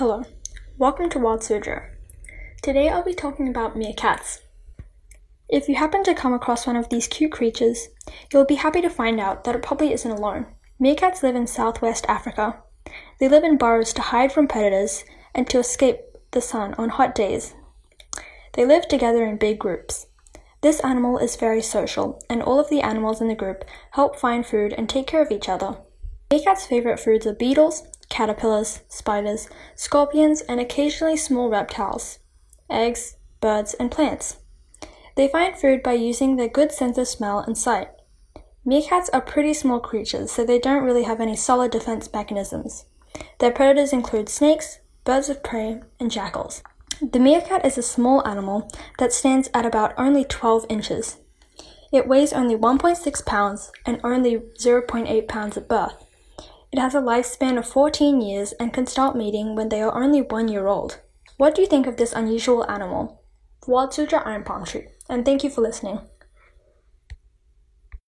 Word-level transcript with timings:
Hello, 0.00 0.22
welcome 0.78 1.10
to 1.10 1.18
Wild 1.18 1.40
Suzhou. 1.40 1.82
Today 2.62 2.88
I'll 2.88 3.04
be 3.04 3.12
talking 3.12 3.46
about 3.46 3.76
meerkats. 3.76 4.38
If 5.46 5.68
you 5.68 5.74
happen 5.74 6.02
to 6.04 6.14
come 6.14 6.32
across 6.32 6.66
one 6.66 6.76
of 6.76 6.88
these 6.88 7.06
cute 7.06 7.32
creatures, 7.32 7.88
you'll 8.32 8.46
be 8.46 8.54
happy 8.54 8.80
to 8.80 8.88
find 8.88 9.20
out 9.20 9.44
that 9.44 9.54
it 9.54 9.62
probably 9.62 9.92
isn't 9.92 10.10
alone. 10.10 10.46
Meerkats 10.82 11.22
live 11.22 11.36
in 11.36 11.46
southwest 11.46 12.06
Africa. 12.08 12.62
They 13.18 13.28
live 13.28 13.44
in 13.44 13.58
burrows 13.58 13.92
to 13.92 14.00
hide 14.00 14.32
from 14.32 14.48
predators 14.48 15.04
and 15.34 15.46
to 15.50 15.58
escape 15.58 16.00
the 16.30 16.40
sun 16.40 16.72
on 16.78 16.88
hot 16.88 17.14
days. 17.14 17.54
They 18.54 18.64
live 18.64 18.88
together 18.88 19.26
in 19.26 19.36
big 19.36 19.58
groups. 19.58 20.06
This 20.62 20.80
animal 20.80 21.18
is 21.18 21.36
very 21.36 21.60
social, 21.60 22.18
and 22.30 22.42
all 22.42 22.58
of 22.58 22.70
the 22.70 22.80
animals 22.80 23.20
in 23.20 23.28
the 23.28 23.34
group 23.34 23.66
help 23.90 24.18
find 24.18 24.46
food 24.46 24.72
and 24.72 24.88
take 24.88 25.06
care 25.06 25.20
of 25.20 25.30
each 25.30 25.50
other. 25.50 25.76
Meerkats' 26.32 26.66
favorite 26.66 27.00
foods 27.00 27.26
are 27.26 27.34
beetles, 27.34 27.82
caterpillars, 28.10 28.80
spiders, 28.88 29.48
scorpions, 29.74 30.42
and 30.42 30.60
occasionally 30.60 31.16
small 31.16 31.48
reptiles, 31.48 32.18
eggs, 32.68 33.16
birds, 33.40 33.72
and 33.74 33.90
plants. 33.90 34.36
They 35.16 35.28
find 35.28 35.56
food 35.56 35.82
by 35.82 35.94
using 35.94 36.36
their 36.36 36.48
good 36.48 36.72
sense 36.72 36.98
of 36.98 37.08
smell 37.08 37.38
and 37.38 37.56
sight. 37.56 37.88
Meerkats 38.66 39.08
are 39.12 39.22
pretty 39.22 39.54
small 39.54 39.80
creatures, 39.80 40.30
so 40.30 40.44
they 40.44 40.58
don't 40.58 40.84
really 40.84 41.04
have 41.04 41.20
any 41.20 41.34
solid 41.34 41.70
defense 41.70 42.12
mechanisms. 42.12 42.84
Their 43.38 43.50
predators 43.50 43.92
include 43.92 44.28
snakes, 44.28 44.80
birds 45.04 45.30
of 45.30 45.42
prey, 45.42 45.80
and 45.98 46.10
jackals. 46.10 46.62
The 47.00 47.18
meerkat 47.18 47.64
is 47.64 47.78
a 47.78 47.82
small 47.82 48.26
animal 48.28 48.70
that 48.98 49.12
stands 49.12 49.48
at 49.54 49.64
about 49.64 49.94
only 49.96 50.24
12 50.24 50.66
inches. 50.68 51.16
It 51.90 52.06
weighs 52.06 52.32
only 52.32 52.54
1.6 52.54 53.24
pounds 53.24 53.72
and 53.86 54.00
only 54.04 54.36
0.8 54.36 55.26
pounds 55.26 55.56
at 55.56 55.68
birth. 55.68 56.04
It 56.72 56.78
has 56.78 56.94
a 56.94 57.00
lifespan 57.00 57.58
of 57.58 57.66
14 57.66 58.20
years 58.20 58.52
and 58.52 58.72
can 58.72 58.86
start 58.86 59.16
mating 59.16 59.56
when 59.56 59.70
they 59.70 59.82
are 59.82 60.00
only 60.00 60.22
one 60.22 60.46
year 60.46 60.68
old. 60.68 61.00
What 61.36 61.56
do 61.56 61.62
you 61.62 61.66
think 61.66 61.88
of 61.88 61.96
this 61.96 62.12
unusual 62.12 62.70
animal? 62.70 63.24
Wild 63.66 63.90
Suzhou 63.90 64.24
Iron 64.24 64.44
Palm 64.44 64.64
Tree, 64.64 64.86
and 65.08 65.24
thank 65.24 65.42
you 65.42 65.50
for 65.50 65.62
listening. 65.62 66.00